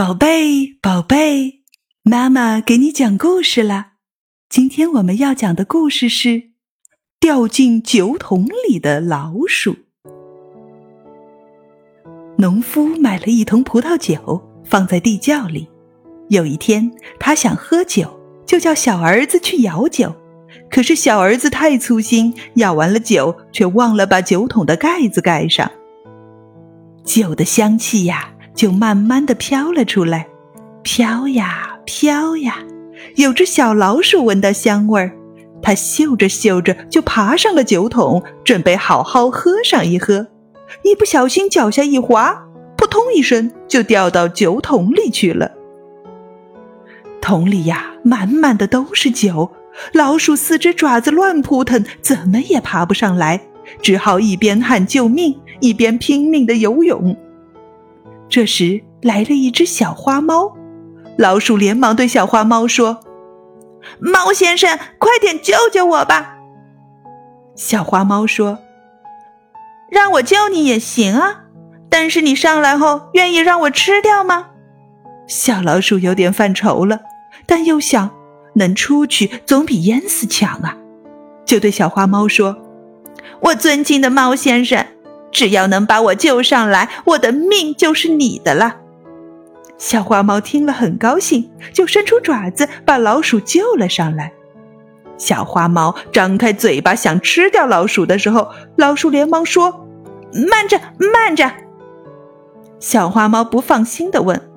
[0.00, 1.60] 宝贝，宝贝，
[2.04, 3.96] 妈妈给你讲故事啦。
[4.48, 6.52] 今天我们要讲的故事是
[7.20, 9.76] 掉进酒桶里的老鼠。
[12.38, 15.68] 农夫买了一桶葡萄酒，放在地窖里。
[16.30, 20.16] 有一天，他想喝酒，就叫小儿子去舀酒。
[20.70, 25.70] 可是小儿子太粗心，舀完了酒，却忘了把酒桶的盖子盖上。
[27.04, 28.32] 酒的香气呀！
[28.54, 30.26] 就慢慢的飘了出来，
[30.82, 32.58] 飘呀飘呀，
[33.16, 35.12] 有只小老鼠闻到香味儿，
[35.62, 40.26] 它嗅着嗅着就爬上了酒桶，准备好好喝上一喝。
[40.84, 42.44] 一不小心脚下一滑，
[42.76, 45.50] 扑通一声就掉到酒桶里去了。
[47.20, 49.50] 桶里呀，满满的都是酒，
[49.92, 53.40] 老鼠四只爪子乱扑腾，怎么也爬不上来，
[53.82, 57.16] 只好一边喊救命，一边拼命的游泳。
[58.30, 60.56] 这时来了一只小花猫，
[61.18, 63.00] 老鼠连忙对小花猫说
[63.98, 66.36] ：“猫先生，快点救救我吧！”
[67.56, 68.60] 小花猫说
[69.90, 71.46] ：“让我救你也行啊，
[71.90, 74.50] 但是你上来后愿意让我吃掉吗？”
[75.26, 77.00] 小老鼠有点犯愁了，
[77.46, 78.10] 但又想
[78.54, 80.76] 能出去总比淹死强啊，
[81.44, 82.56] 就对小花猫说
[83.42, 84.86] ：“我尊敬的猫先生。”
[85.32, 88.76] 只要能把我救上来，我的命就是你的了。
[89.78, 94.32] 小花猫听了很高兴，就伸出爪子把老鼠救了上来。
[95.16, 99.86] 小花猫张开嘴巴想吃掉老鼠的时候，老鼠连忙说
[100.50, 101.50] ：“慢着，慢着！”
[102.80, 104.50] 小花猫不放心的问：“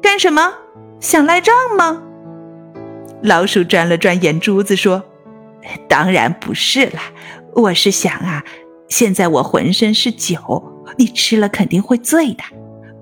[0.00, 0.54] 干什么？
[0.98, 2.02] 想赖账吗？”
[3.22, 5.02] 老鼠转了转眼珠子说
[5.88, 7.02] ：“当然不是啦，
[7.54, 8.44] 我是想啊。”
[8.90, 10.62] 现在我浑身是酒，
[10.98, 12.42] 你吃了肯定会醉的。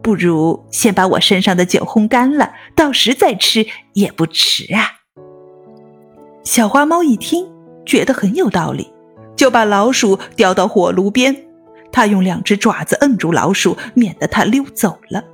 [0.02, 4.92] 不如先把我身上的酒烘干了，到时再吃也不迟啊。
[6.44, 7.46] 小花猫一听，
[7.84, 8.92] 觉得很有道理，
[9.34, 11.34] 就把老鼠叼到火炉边。
[11.90, 15.24] 它用两只爪子摁住老鼠，免得它溜走了。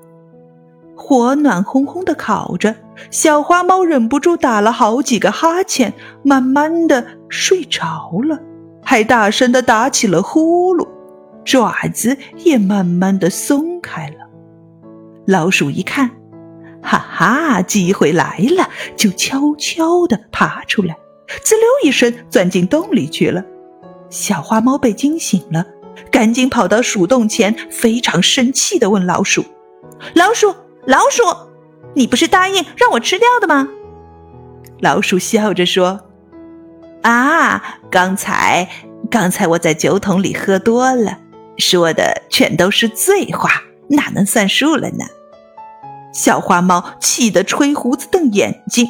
[0.96, 2.74] 火暖烘烘的烤着，
[3.10, 5.92] 小花猫忍不住打了好几个哈欠，
[6.22, 8.38] 慢慢的睡着了。
[8.94, 10.86] 还大声的打起了呼噜，
[11.44, 14.30] 爪子也慢慢的松开了。
[15.26, 16.08] 老鼠一看，
[16.80, 20.96] 哈哈，机会来了，就悄悄的爬出来，
[21.42, 23.42] 滋溜一声钻进洞里去了。
[24.10, 25.66] 小花猫被惊醒了，
[26.12, 29.44] 赶紧跑到鼠洞前，非常生气的问老鼠
[30.14, 30.54] ：“老鼠，
[30.86, 31.24] 老鼠，
[31.94, 33.68] 你不是答应让我吃掉的吗？”
[34.78, 36.00] 老鼠笑着说。
[37.04, 38.66] 啊，刚才
[39.10, 41.18] 刚才我在酒桶里喝多了，
[41.58, 43.50] 说的全都是醉话，
[43.88, 45.04] 哪能算数了呢？
[46.14, 48.88] 小花猫气得吹胡子瞪眼睛。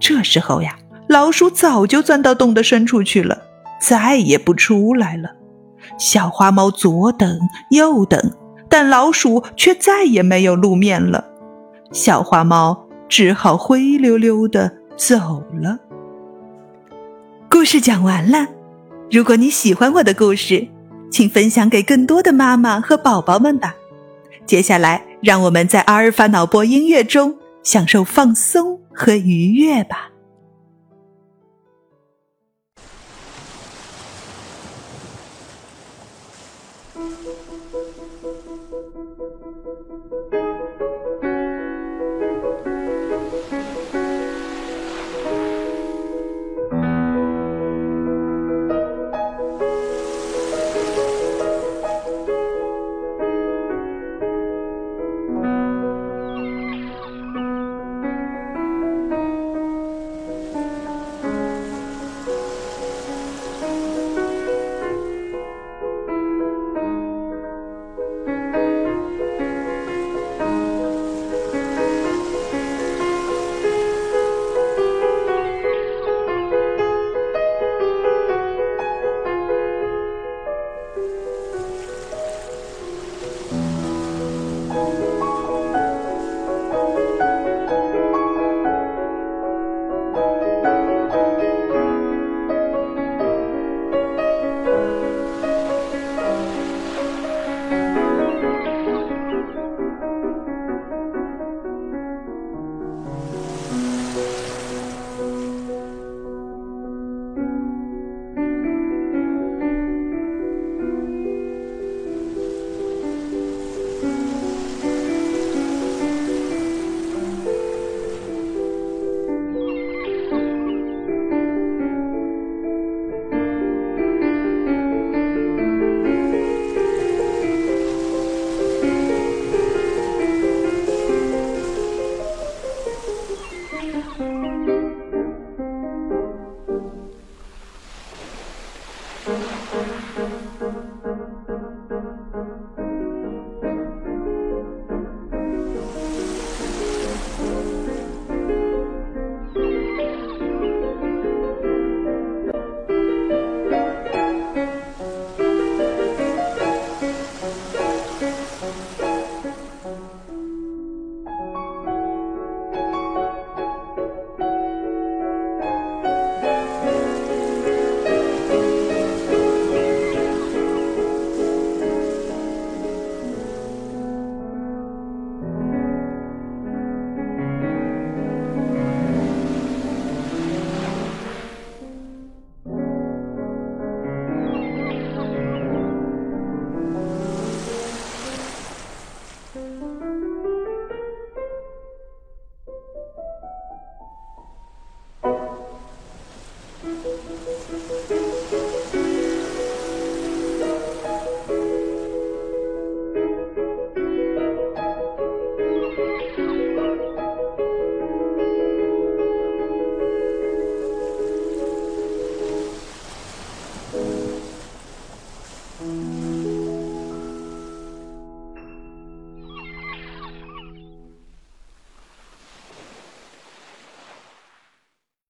[0.00, 3.42] 这时候呀，老鼠早就钻到洞的深处去了，
[3.78, 5.32] 再也不出来了。
[5.98, 7.38] 小花猫左等
[7.70, 8.32] 右等，
[8.70, 11.22] 但老鼠却再也没有露面了。
[11.92, 15.76] 小花猫只好灰溜溜的走了。
[17.52, 18.48] 故事讲完了。
[19.10, 20.66] 如果你喜欢我的故事
[21.10, 23.74] 请分享给更多的妈妈和宝宝们吧。
[24.46, 30.08] 接下来让我们在阿尔法脑波音乐中享受放松和愉悦吧。